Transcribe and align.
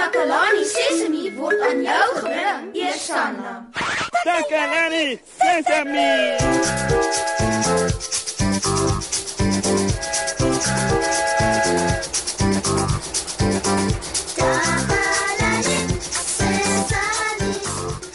Takalani 0.00 0.64
Sesemi 0.64 1.28
word 1.36 1.60
aan 1.60 1.82
jou 1.84 2.04
gebring, 2.16 2.68
Eersanna. 2.72 3.50
Takalani 4.24 5.20
Sesemi. 5.40 6.12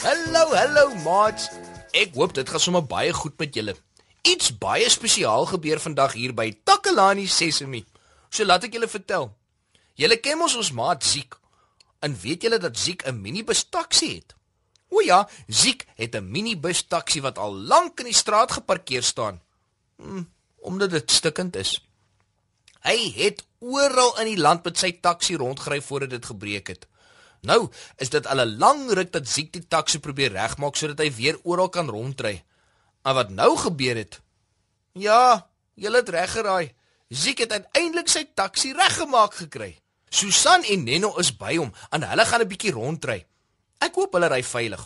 Hallo, 0.01 0.43
hallo 0.55 0.89
maats. 1.05 1.51
Ek 1.93 2.17
hoop 2.17 2.33
dit 2.33 2.49
gaan 2.49 2.59
sommer 2.59 2.81
baie 2.81 3.13
goed 3.13 3.37
met 3.37 3.53
julle. 3.53 3.77
Iets 4.25 4.57
baie 4.57 4.89
spesiaal 4.89 5.45
gebeur 5.53 5.85
vandag 5.85 6.17
hier 6.17 6.33
by 6.33 6.49
Takalani 6.65 7.29
Sesemi. 7.29 7.85
So 8.33 8.41
laat 8.41 8.65
ek 8.65 8.73
julle 8.73 8.89
vertel. 8.89 9.29
Julle 9.93 10.17
ken 10.17 10.41
mos 10.41 10.57
ons 10.57 10.73
maat 10.73 11.05
Ziek. 11.05 11.37
En 12.05 12.13
weet 12.21 12.45
julle 12.45 12.59
dat 12.61 12.77
Ziek 12.77 13.01
'n 13.03 13.21
minibus 13.21 13.63
taxi 13.69 14.15
het? 14.15 14.35
O 14.89 15.01
ja, 15.01 15.29
Ziek 15.47 15.85
het 15.95 16.15
'n 16.15 16.31
minibus 16.31 16.81
taxi 16.87 17.21
wat 17.21 17.37
al 17.37 17.53
lank 17.53 17.99
in 17.99 18.05
die 18.05 18.21
straat 18.23 18.51
geparkeer 18.51 19.03
staan. 19.03 19.41
Hm, 19.97 20.23
omdat 20.55 20.89
dit 20.89 21.11
stikkend 21.11 21.55
is. 21.55 21.87
Hy 22.81 23.11
het 23.15 23.45
oral 23.59 24.19
in 24.19 24.25
die 24.25 24.37
land 24.37 24.63
met 24.63 24.77
sy 24.77 24.91
taxi 25.01 25.35
rondgery 25.35 25.81
voordat 25.81 26.09
dit 26.09 26.25
gebreek 26.25 26.67
het. 26.67 26.87
Nou 27.41 27.71
is 27.97 28.09
dit 28.09 28.27
al 28.27 28.39
'n 28.45 28.57
lang 28.57 28.91
ruk 28.91 29.11
dat 29.11 29.27
Ziek 29.27 29.53
die 29.53 29.67
taxi 29.67 29.99
probeer 29.99 30.31
regmaak 30.31 30.75
sodat 30.75 30.99
hy 30.99 31.13
weer 31.13 31.39
oral 31.43 31.69
kan 31.69 31.89
rondry. 31.89 32.43
Maar 33.01 33.13
wat 33.13 33.29
nou 33.29 33.57
gebeur 33.57 33.95
het? 33.95 34.21
Ja, 34.93 35.49
jy 35.73 35.91
het 35.91 36.09
reg 36.09 36.31
geraai. 36.31 36.73
Ziek 37.09 37.37
het 37.37 37.51
uiteindelik 37.51 38.07
sy 38.07 38.25
taxi 38.33 38.73
reggemaak 38.73 39.33
gekry. 39.33 39.84
Susan 40.15 40.63
en 40.63 40.83
Nenno 40.83 41.17
is 41.19 41.33
by 41.35 41.57
hom 41.59 41.73
en 41.91 42.03
hulle 42.07 42.25
gaan 42.25 42.41
'n 42.41 42.47
bietjie 42.47 42.71
rondry. 42.71 43.25
Ek 43.83 43.95
hoop 43.95 44.13
hulle 44.13 44.27
ry 44.31 44.43
veilig. 44.43 44.83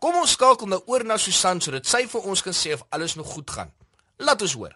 Kom 0.00 0.14
ons 0.16 0.30
skakel 0.30 0.66
nou 0.66 0.82
oor 0.86 1.04
na 1.04 1.16
Susan 1.16 1.60
sodat 1.60 1.86
sy 1.86 2.06
vir 2.08 2.20
ons 2.20 2.42
kan 2.42 2.52
sê 2.52 2.72
of 2.72 2.84
alles 2.88 3.14
nog 3.14 3.26
goed 3.26 3.50
gaan. 3.50 3.70
Laat 4.16 4.42
ons 4.42 4.52
hoor. 4.52 4.74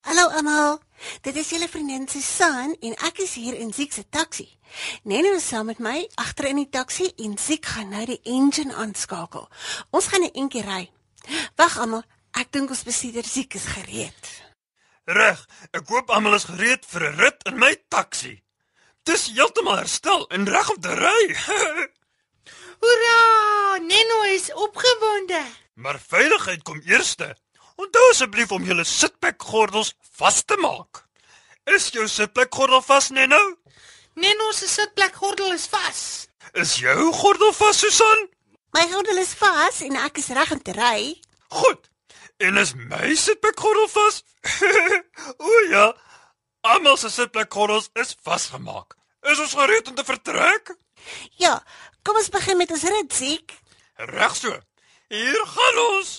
Hallo 0.00 0.28
almal. 0.28 0.80
Dit 1.20 1.36
is 1.36 1.50
julle 1.50 1.68
vriendin 1.68 2.08
Susan 2.08 2.76
en 2.80 2.92
ek 2.92 3.18
is 3.18 3.34
hier 3.34 3.54
in 3.54 3.72
Ziek 3.72 3.92
se 3.92 4.04
taxi. 4.08 4.58
Nene 5.02 5.36
is 5.36 5.48
saam 5.48 5.66
met 5.66 5.78
my 5.78 6.08
agter 6.14 6.46
in 6.46 6.56
die 6.56 6.68
taxi 6.70 7.12
en 7.16 7.38
Ziek 7.38 7.66
gaan 7.66 7.88
nou 7.88 8.06
die 8.06 8.20
engine 8.22 8.74
aanskakel. 8.74 9.48
Ons 9.90 10.06
gaan 10.06 10.22
'n 10.22 10.32
entjie 10.32 10.62
ry. 10.62 10.90
Wag 11.56 11.78
almal, 11.78 12.04
ek 12.36 12.52
dink 12.52 12.70
ons 12.70 12.84
besitter 12.84 13.24
Ziek 13.24 13.54
is 13.54 13.64
gereed. 13.64 14.30
Reg, 15.10 15.40
ek 15.74 15.88
hoop 15.88 16.10
almal 16.10 16.34
is 16.36 16.44
gereed 16.44 16.84
vir 16.86 17.02
'n 17.10 17.16
rit 17.18 17.42
in 17.46 17.58
my 17.58 17.74
taxi. 17.88 18.42
Dis 19.04 19.30
heeltemal 19.34 19.76
herstel 19.80 20.26
en 20.30 20.46
reg 20.46 20.70
om 20.70 20.80
te 20.80 20.94
ry. 20.94 21.22
Hoera! 22.82 23.78
Neno 23.78 24.22
is 24.22 24.52
opgewonde. 24.52 25.42
maar 25.74 25.98
veiligheid 26.08 26.62
kom 26.62 26.80
eerste. 26.84 27.36
Onthou 27.76 28.10
asseblief 28.10 28.50
om 28.52 28.62
julle 28.64 28.84
sitplekgordels 28.84 29.94
vas 30.16 30.42
te 30.44 30.56
maak. 30.56 31.04
Is 31.64 31.88
jou 31.90 32.08
sitplekgordel 32.08 32.82
vas, 32.82 33.08
Nenno? 33.10 33.56
Neno 34.14 34.52
se 34.52 34.68
sitplekgordel 34.68 35.52
is 35.52 35.66
vas. 35.68 36.28
Is 36.52 36.76
jou 36.76 37.12
gordel 37.12 37.52
vas, 37.52 37.78
Susan? 37.78 38.28
My 38.72 38.86
gordel 38.92 39.16
is 39.18 39.32
vas 39.34 39.80
en 39.80 39.96
ek 39.96 40.18
is 40.18 40.28
reg 40.28 40.50
om 40.52 40.62
te 40.62 40.72
ry. 40.72 41.20
Goed. 41.48 41.89
En 42.40 42.56
is 42.56 42.72
my 42.74 43.14
sitplekgordel 43.14 43.88
vas? 43.92 44.22
o 45.48 45.58
ja. 45.68 45.96
Almal 46.60 46.96
se 46.96 47.10
sitplekgordels 47.10 47.90
is 47.92 48.16
vasgemaak. 48.22 48.96
Is 49.28 49.40
ons 49.40 49.52
gereed 49.52 49.88
om 49.88 49.94
te 49.94 50.04
vertrek? 50.04 50.72
Ja, 51.36 51.58
kom 52.02 52.16
ons 52.16 52.32
begin 52.32 52.56
met 52.56 52.72
ons 52.72 52.82
rit, 52.82 53.12
Ziek. 53.14 53.52
Reg 53.94 54.36
so. 54.36 54.56
Hier 55.12 55.46
gaan 55.52 55.80
ons. 55.84 56.14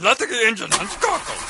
Laat 0.00 0.24
ek 0.24 0.32
die 0.32 0.44
engine 0.48 0.80
aanskakel. 0.80 1.44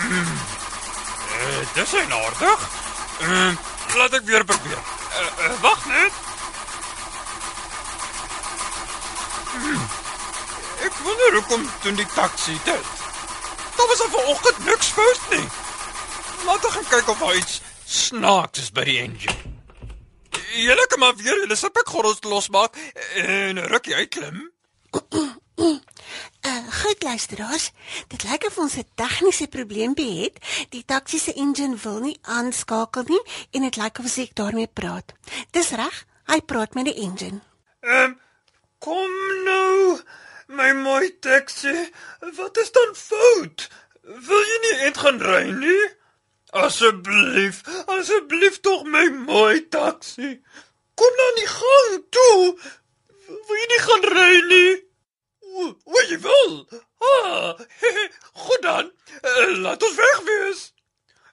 Hmm. 0.00 0.34
Eh, 1.40 1.62
dis 1.74 1.94
is 2.00 2.16
aardig. 2.20 2.68
Ehm, 3.20 3.54
laat 3.96 4.12
ek 4.16 4.24
weer 4.24 4.44
probeer. 4.44 4.80
Uh, 4.80 5.28
uh, 5.44 5.60
Wag 5.60 5.86
net. 5.86 6.12
Hmm. 9.50 9.88
Ek 10.86 10.92
wonder 11.04 11.39
hoekom 11.50 11.70
doen 11.82 11.94
die 11.94 12.06
taxi 12.14 12.52
dit. 12.64 12.86
Daar 13.76 13.86
was 13.86 14.00
al 14.00 14.08
vanoggend 14.08 14.64
niks 14.64 14.86
fout 14.86 15.20
nie. 15.30 15.46
Laat 16.46 16.64
ek 16.64 16.74
gaan 16.76 16.88
kyk 16.90 17.08
of 17.08 17.18
daar 17.18 17.36
iets 17.36 17.56
snaaks 17.86 18.62
is 18.62 18.70
by 18.70 18.84
die 18.86 18.98
engine. 19.02 19.34
Julle 20.54 20.86
kan 20.86 21.02
maar 21.02 21.16
weer 21.18 21.40
julle 21.42 21.56
sipekgordels 21.58 22.22
losmaak 22.22 22.76
en 23.14 23.58
'n 23.58 23.66
rukkie 23.66 23.94
uitklim. 23.94 24.52
Uh, 26.40 26.66
goed 26.82 27.02
luisteraars, 27.02 27.70
dit 28.08 28.22
lyk 28.30 28.46
of 28.46 28.58
ons 28.58 28.76
'n 28.76 28.86
tegniese 28.94 29.46
probleempie 29.46 30.22
het. 30.22 30.38
Die 30.68 30.84
taxi 30.84 31.18
se 31.18 31.32
engine 31.32 31.76
wil 31.76 31.98
nie 32.00 32.18
aanskakel 32.22 33.02
nie 33.06 33.22
en 33.50 33.62
dit 33.62 33.76
lyk 33.76 33.98
of 33.98 34.16
ek 34.16 34.34
daarmee 34.34 34.70
praat. 34.72 35.12
Dis 35.50 35.70
reg, 35.70 36.06
hy 36.26 36.40
praat 36.40 36.74
met 36.74 36.84
die 36.84 36.98
engine. 37.02 37.40
Ehm 37.80 38.04
um, 38.04 38.20
kom 38.78 39.10
nou, 39.44 40.00
my 40.50 40.72
mooi 40.72 41.18
taxi. 41.20 41.90
Wat 42.36 42.56
is 42.56 42.72
dan 42.72 42.94
fout? 42.94 43.68
Wil 44.02 44.44
jy 44.50 44.58
nie 44.64 44.74
eet 44.86 45.00
gaan 45.02 45.20
ry 45.22 45.44
nie? 45.54 45.86
Asseblief, 46.50 47.62
asseblief 47.86 48.58
tog 48.60 48.82
my 48.90 49.06
mooi 49.14 49.68
taxi. 49.70 50.40
Kom 50.98 51.18
nou 51.20 51.28
in 51.32 51.38
die 51.38 51.50
gang 51.52 51.98
toe. 52.16 52.42
Wil 53.28 53.60
jy 53.60 53.68
nie 53.70 53.82
gaan 53.86 54.06
ry 54.16 54.32
nie? 54.50 54.72
O, 55.50 55.70
o 55.84 56.04
jy 56.10 56.18
wil. 56.26 56.56
Ah, 57.00 57.54
goed 58.44 58.62
dan. 58.66 58.92
Uh, 59.22 59.56
laat 59.62 59.82
ons 59.82 59.98
weg 60.02 60.20
wees. 60.26 60.66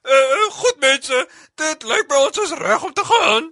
Uh, 0.08 0.48
goed 0.60 0.78
mense, 0.80 1.26
dit 1.60 1.88
lyk 1.90 2.08
my 2.08 2.22
ons 2.28 2.42
is 2.46 2.54
reg 2.62 2.84
om 2.86 2.94
te 2.94 3.04
gaan. 3.04 3.50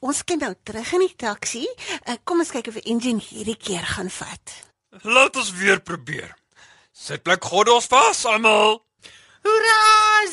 Ons 0.00 0.22
kan 0.24 0.38
nou 0.42 0.52
terug 0.62 0.92
in 0.98 1.04
die 1.06 1.14
taxi. 1.16 1.64
Uh, 2.06 2.16
kom 2.24 2.42
ons 2.44 2.52
kyk 2.54 2.70
of 2.72 2.80
die 2.80 2.88
engine 2.92 3.22
hierdie 3.22 3.58
keer 3.58 3.86
gaan 3.96 4.10
vat. 4.10 4.56
Laat 5.02 5.36
ons 5.36 5.52
weer 5.58 5.80
probeer. 5.80 6.34
Sit 6.92 7.22
plek 7.22 7.44
gordels 7.44 7.88
vas 7.92 8.24
almal. 8.24 8.80
Hoera! 9.46 9.80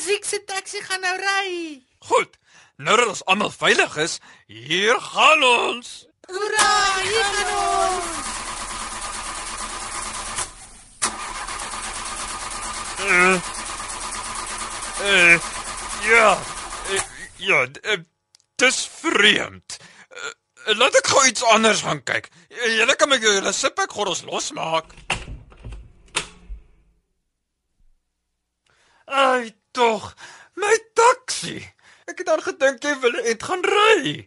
Ziek 0.00 0.24
se 0.24 0.40
taxi 0.48 0.80
gaan 0.82 1.04
nou 1.04 1.16
ry. 1.20 1.82
Goed. 2.08 2.38
Nou 2.76 2.96
dat 2.98 3.06
ons 3.06 3.24
almal 3.30 3.52
veilig 3.54 3.96
is, 4.02 4.18
hier 4.50 4.98
gaan 5.00 5.44
ons. 5.46 5.90
Hoera! 6.26 6.70
Hier 7.04 7.28
gaan 7.34 7.52
ons. 7.58 8.22
Uh, 13.04 13.36
uh, 15.04 15.38
ja. 16.08 16.38
Uh, 16.90 17.00
ja, 17.36 17.66
uh, 17.82 17.98
dis 18.60 18.78
vreemd. 19.00 19.78
Uh, 20.10 20.32
laat 20.78 20.96
ek 21.00 21.10
gou 21.12 21.24
iets 21.28 21.44
anders 21.54 21.82
gaan 21.84 22.02
kyk. 22.06 22.30
Julle 22.76 22.96
kan 22.96 23.10
my 23.10 23.18
julle 23.22 23.52
sipek 23.52 23.92
gordels 23.92 24.24
losmaak. 24.28 24.94
Ai 29.04 29.52
tog, 29.76 30.14
my 30.56 30.76
taxi. 30.96 31.58
Ek 32.08 32.20
het 32.20 32.30
aan 32.32 32.42
gedink 32.44 32.84
jy 32.84 32.94
wil 33.02 33.20
net 33.24 33.42
gaan 33.42 33.64
ry. 33.64 34.24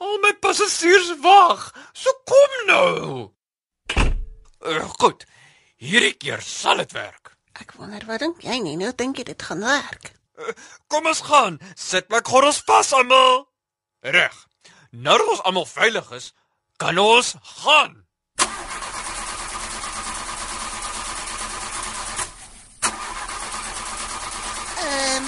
Al 0.00 0.16
my 0.22 0.32
passasiers 0.40 1.12
wag. 1.24 1.70
So 1.92 2.12
kom 2.28 2.56
nou. 2.70 3.30
Uh, 4.60 4.86
goed. 5.00 5.26
Hierdie 5.80 6.16
keer 6.20 6.40
sal 6.44 6.82
dit 6.82 6.92
werk. 6.92 7.34
Ek 7.60 7.74
wonder 7.76 8.04
wat 8.08 8.22
dink 8.24 8.42
jy 8.44 8.58
nie? 8.64 8.76
Nou 8.80 8.92
dink 8.96 9.20
jy 9.20 9.26
dit 9.32 9.44
gaan 9.44 9.64
werk. 9.64 10.12
Uh, 10.40 10.52
kom 10.92 11.08
ons 11.08 11.22
gaan. 11.28 11.60
Sit 11.76 12.08
my 12.12 12.22
gordels 12.24 12.62
vas 12.68 12.92
almal. 12.96 13.49
Reg. 14.00 14.46
Nou 14.90 15.18
dat 15.18 15.28
ons 15.28 15.42
almal 15.42 15.66
veilig 15.66 16.10
is, 16.10 16.32
kan 16.76 16.98
ons 16.98 17.34
gaan. 17.40 18.06
Ehm 24.80 25.16
um, 25.16 25.26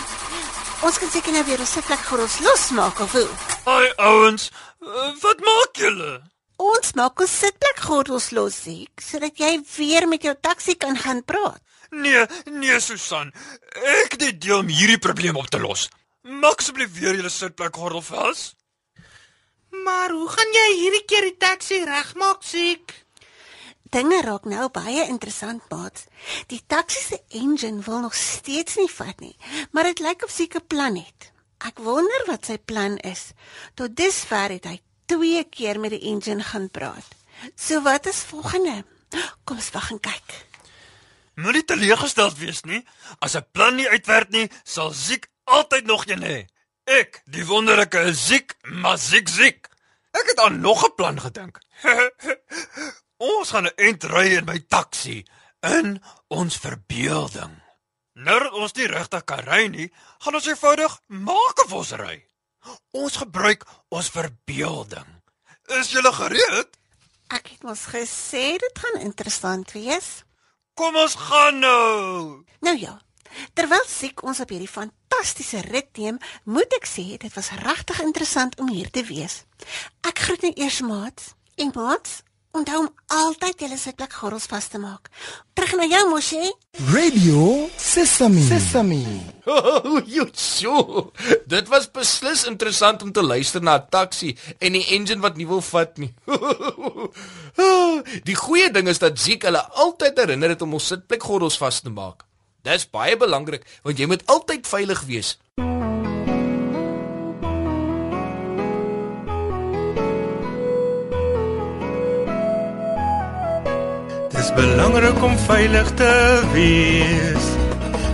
ons 0.82 0.98
kan 0.98 1.10
seker 1.12 1.32
nou 1.36 1.42
weer 1.44 1.60
ons 1.60 1.72
sitplek 1.76 2.00
vir 2.08 2.22
ons 2.24 2.38
losmaak 2.46 3.02
of 3.04 3.12
hoe? 3.12 3.28
Ai 3.68 3.92
ouens, 4.08 4.48
uh, 4.80 5.10
wat 5.20 5.44
maak 5.44 5.76
julle? 5.84 6.14
Ons 6.56 6.94
maak 6.96 7.20
ons 7.20 7.36
sitplek 7.44 7.84
gordels 7.84 8.30
los, 8.32 8.56
Ziek, 8.64 9.04
sodat 9.04 9.36
jy 9.36 9.52
weer 9.76 10.08
met 10.08 10.24
jou 10.24 10.34
taxi 10.40 10.78
kan 10.80 10.96
gaan 10.96 11.20
praat. 11.28 11.60
Nee, 11.90 12.24
nee 12.48 12.80
Susan. 12.80 13.34
Ek 14.00 14.16
het 14.16 14.18
die 14.24 14.32
deel 14.38 14.64
om 14.64 14.72
hierdie 14.72 14.98
probleem 14.98 15.36
op 15.36 15.52
te 15.52 15.60
los. 15.60 15.90
Maak 16.24 16.64
asseblief 16.64 16.96
weer 16.96 17.20
julle 17.20 17.30
sitplek 17.30 17.76
gordel 17.76 18.02
vas. 18.08 18.54
Maar 19.72 20.10
hoe 20.10 20.28
gaan 20.28 20.52
jy 20.52 20.66
hierdie 20.76 21.04
keer 21.08 21.24
die 21.30 21.36
taxi 21.40 21.78
regmaak, 21.88 22.42
Ziek? 22.44 22.92
Dinge 23.92 24.18
raak 24.24 24.44
nou 24.44 24.66
baie 24.72 25.06
interessant, 25.08 25.64
maat. 25.72 26.04
Die 26.52 26.60
taxi 26.68 27.00
se 27.00 27.18
engine 27.40 27.80
wil 27.86 28.02
nog 28.04 28.14
steeds 28.14 28.76
nie 28.76 28.90
vat 28.92 29.20
nie, 29.24 29.36
maar 29.72 29.88
dit 29.88 30.04
lyk 30.04 30.24
of 30.28 30.30
Ziek 30.30 30.56
'n 30.56 30.66
plan 30.66 30.96
het. 30.96 31.32
Ek 31.64 31.78
wonder 31.78 32.24
wat 32.26 32.44
sy 32.44 32.58
plan 32.58 32.98
is. 32.98 33.32
Tot 33.74 33.96
dusver 33.96 34.50
het 34.50 34.64
hy 34.64 34.80
twee 35.06 35.44
keer 35.44 35.80
met 35.80 35.90
die 35.90 36.04
engine 36.10 36.42
gaan 36.42 36.70
praat. 36.70 37.08
So 37.56 37.80
wat 37.82 38.06
is 38.06 38.24
volgende? 38.28 38.84
Kom 39.44 39.56
ons 39.56 39.70
wag 39.70 39.90
en 39.90 40.00
kyk. 40.00 40.46
Moenie 41.34 41.64
teleeggesteld 41.64 42.38
wees 42.38 42.62
nie. 42.62 42.84
As 43.20 43.36
'n 43.36 43.46
plan 43.52 43.74
nie 43.74 43.88
uitwerk 43.88 44.28
nie, 44.30 44.50
sal 44.64 44.90
Ziek 44.90 45.28
altyd 45.44 45.84
nog 45.84 46.06
een 46.06 46.22
hê. 46.22 46.46
Ek, 46.92 47.22
die 47.30 47.44
wonderlike 47.46 48.10
Ziek, 48.12 48.56
maar 48.82 48.98
Ziek 48.98 49.28
Ziek. 49.28 49.68
Ek 50.12 50.26
het 50.28 50.40
aan 50.44 50.60
nog 50.60 50.84
'n 50.84 50.94
plan 50.94 51.20
gedink. 51.20 51.60
ons 53.32 53.50
gaan 53.50 53.64
'n 53.64 53.76
ent 53.76 54.04
ry 54.04 54.26
in 54.36 54.44
my 54.44 54.58
taxi 54.68 55.24
in 55.60 56.02
ons 56.28 56.56
verbeelding. 56.56 57.54
Nou 58.12 58.38
dat 58.42 58.52
ons 58.52 58.72
nie 58.72 58.86
regtig 58.86 59.24
kan 59.24 59.38
ry 59.38 59.66
nie, 59.66 59.88
gaan 60.18 60.34
ons 60.34 60.46
eenvoudig 60.46 61.00
maak 61.06 61.64
of 61.64 61.72
ons 61.72 61.92
ry. 61.96 62.26
Ons 62.90 63.16
gebruik 63.16 63.64
ons 63.88 64.08
verbeelding. 64.10 65.08
Is 65.80 65.94
jy 65.96 66.02
gereed? 66.02 66.76
Ek 67.32 67.46
het 67.54 67.62
mos 67.62 67.86
gesê 67.88 68.58
dit 68.60 68.78
gaan 68.78 69.00
interessant 69.00 69.72
wees. 69.72 70.24
Kom 70.74 70.96
ons 70.96 71.14
gaan 71.14 71.58
nou. 71.58 72.44
Nou 72.60 72.76
ja. 72.76 73.00
Terwyl 73.54 73.84
Ziek 73.88 74.22
ons 74.22 74.40
op 74.40 74.50
hierdie 74.50 74.70
fantastiese 74.70 75.62
rit 75.68 75.90
neem, 75.98 76.18
moet 76.44 76.78
ek 76.78 76.88
sê 76.88 77.06
dit 77.18 77.32
was 77.34 77.52
regtig 77.62 78.00
interessant 78.00 78.58
om 78.60 78.68
hier 78.68 78.90
te 78.90 79.04
wees. 79.08 79.42
Ek 80.06 80.26
groet 80.26 80.42
net 80.42 80.58
eers 80.58 80.82
maat. 80.86 81.32
En 81.60 81.70
maat, 81.74 82.08
onthou 82.52 82.82
om 82.82 82.88
altyd 83.16 83.62
julle 83.64 83.78
sitplek 83.80 84.12
gordels 84.12 84.46
vas 84.50 84.66
te 84.68 84.78
maak. 84.80 85.08
Terug 85.56 85.72
na 85.78 85.86
jou 85.88 86.02
mosie. 86.10 86.50
Radio 86.92 87.68
Sesame. 87.76 88.44
Sesame. 88.48 89.04
Oh, 89.42 89.96
jy 90.06 90.22
so. 90.38 91.10
Dit 91.50 91.66
was 91.66 91.88
beslis 91.90 92.44
interessant 92.46 93.00
om 93.02 93.10
te 93.10 93.24
luister 93.26 93.62
na 93.62 93.74
'n 93.80 93.88
taxi 93.90 94.36
en 94.60 94.72
die 94.72 94.86
engine 94.94 95.20
wat 95.20 95.36
nie 95.36 95.46
wil 95.46 95.60
vat 95.60 95.98
nie. 95.98 96.14
die 98.28 98.38
goeie 98.38 98.70
ding 98.70 98.86
is 98.86 99.02
dat 99.02 99.18
Ziek 99.18 99.42
hulle 99.42 99.66
altyd 99.82 100.18
herinner 100.18 100.54
het 100.54 100.62
om 100.62 100.78
ons 100.78 100.86
sitplekgordels 100.86 101.58
vas 101.58 101.80
te 101.80 101.90
maak. 101.90 102.22
Dis 102.62 102.84
baie 102.86 103.16
belangrik 103.18 103.64
want 103.82 103.98
jy 103.98 104.06
moet 104.06 104.22
altyd 104.30 104.68
veilig 104.70 105.00
wees. 105.08 105.34
Dis 114.30 114.52
belangrik 114.54 115.18
om 115.22 115.34
veilig 115.48 115.90
te 115.98 116.14
wees 116.54 117.50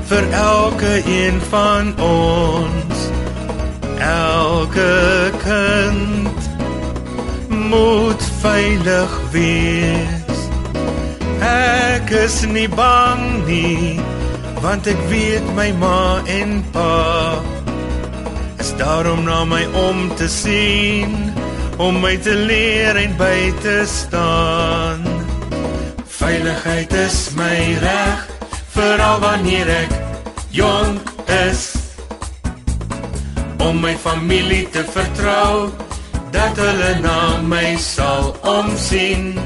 vir 0.08 0.24
elke 0.32 0.94
een 1.04 1.40
van 1.52 1.92
ons. 2.00 3.04
Elke 4.00 5.32
kind 5.44 6.48
moet 7.68 8.22
veilig 8.40 9.20
wees. 9.32 10.44
Ek 11.44 12.08
is 12.24 12.40
nie 12.48 12.68
bang 12.72 13.44
nie, 13.44 14.00
want 14.62 14.86
ek 14.90 15.00
weet 15.10 15.46
my 15.54 15.70
ma 15.78 16.22
en 16.26 16.58
pa 16.74 17.38
is 18.58 18.72
daarom 18.80 19.22
na 19.24 19.44
my 19.44 19.64
om 19.78 20.08
te 20.18 20.26
sien, 20.28 21.14
om 21.78 22.00
my 22.02 22.16
te 22.18 22.34
leer 22.34 22.96
en 22.98 23.14
by 23.16 23.52
te 23.62 23.84
staan. 23.86 25.04
Veiligheid 26.18 26.92
is 26.92 27.30
my 27.38 27.78
reg, 27.82 28.26
veral 28.74 29.20
wanneer 29.22 29.70
ek 29.84 29.94
jonk 30.50 31.12
is. 31.46 31.62
Om 33.62 33.80
my 33.80 33.94
familie 33.94 34.66
te 34.74 34.82
vertrou, 34.90 35.70
dat 36.34 36.58
hulle 36.58 36.92
na 37.04 37.38
my 37.46 37.76
sal 37.78 38.34
omsien. 38.42 39.36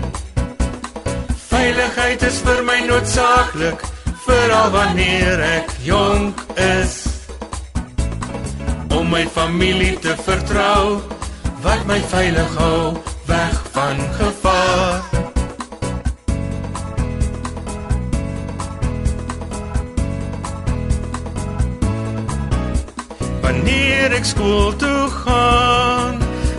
Veiligheid 1.52 2.22
is 2.26 2.40
vir 2.46 2.64
my 2.64 2.80
noodsaaklik, 2.88 3.91
veral 4.26 4.70
wanneer 4.70 5.40
ek 5.40 5.72
jonk 5.82 6.38
is. 6.54 6.94
Om 8.92 9.10
my 9.10 9.24
familie 9.26 9.96
te 9.98 10.14
vertrou, 10.26 11.00
wat 11.62 11.82
my 11.88 11.98
veilig 12.12 12.56
hou 12.58 12.94
weg 13.26 13.58
van 13.74 14.00
gevaar. 14.18 15.02
Wanneer 23.42 24.16
ek 24.18 24.26
skool 24.26 24.74
toe 24.82 25.06
gaan, 25.22 26.18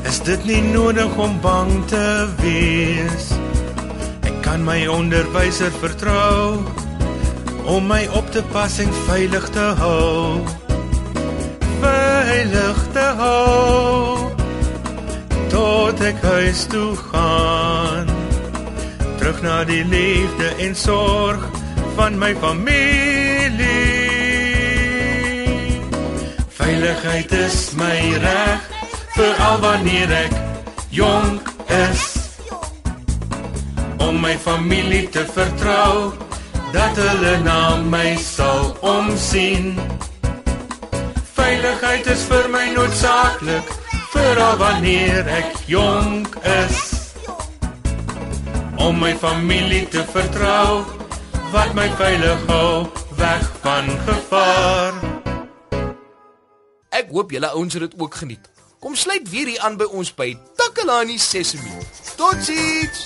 is 0.09 0.19
dit 0.27 0.48
nie 0.50 0.62
nodig 0.74 1.19
om 1.19 1.36
bang 1.44 1.75
te 1.92 2.07
wees. 2.44 3.33
Ek 4.24 4.39
kan 4.45 4.63
my 4.66 4.83
onderwyser 4.92 5.71
vertrou 5.83 6.63
om 7.65 7.88
my 7.88 8.07
op 8.12 8.31
te 8.31 8.44
pas 8.51 8.80
en 8.80 8.94
veilig 9.07 9.50
te 9.50 9.68
hou. 9.80 10.39
Veilig 11.80 12.80
te 12.94 13.07
hou 13.19 14.31
tot 15.54 16.01
ek 16.01 16.21
huis 16.24 16.65
toe 16.71 16.95
gaan. 16.98 18.10
Terug 19.19 19.42
na 19.45 19.62
die 19.69 19.83
liefde 19.86 20.50
en 20.65 20.75
sorg 20.75 21.45
van 21.95 22.18
my 22.18 22.33
familie. 22.42 23.62
Veiligheid 26.57 27.31
is 27.38 27.59
my 27.77 28.00
reg 28.24 28.68
vir 29.13 29.45
al 29.48 29.62
wanneer 29.62 30.18
ek 30.24 30.36
jonk 30.89 31.54
is. 31.69 32.09
Om 34.04 34.19
my 34.19 34.36
familie 34.42 35.06
te 35.13 35.24
vertrou 35.30 36.22
dat 36.73 36.97
hulle 36.97 37.37
na 37.45 37.77
my 37.77 38.15
sal 38.17 38.73
omsien. 38.81 39.77
Veiligheid 41.37 42.07
is 42.09 42.25
vir 42.29 42.49
my 42.49 42.65
noodsaaklik 42.73 43.69
vir 44.13 44.41
al 44.41 44.57
wanneer 44.61 45.29
ek 45.37 45.59
jonk 45.69 46.37
is. 46.65 46.79
Om 48.81 48.97
my 48.99 49.13
familie 49.21 49.85
te 49.93 50.01
vertrou 50.15 50.81
wat 51.53 51.75
my 51.77 51.85
veilig 51.99 52.47
hou 52.49 52.89
weg 53.21 53.45
van 53.61 53.92
gevaar. 54.07 54.97
Ek 56.94 57.13
hoop 57.13 57.33
julle 57.33 57.53
ouens 57.53 57.77
het 57.77 57.85
dit 57.85 57.99
ook 58.01 58.18
geniet. 58.23 58.49
Kom 58.81 58.97
sluit 58.97 59.30
weer 59.30 59.53
hier 59.53 59.61
aan 59.61 59.77
by 59.77 59.85
ons 59.94 60.09
by 60.18 60.33
Takalani 60.57 61.21
Sesemi. 61.21 61.77
Totsiens. 62.18 63.06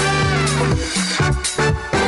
Thank 0.51 1.93
you. 1.95 2.00